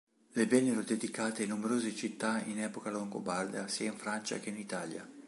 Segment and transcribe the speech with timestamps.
[0.31, 5.07] Le vennero dedicate numerose città in epoca longobarda sia in Francia che in Italia.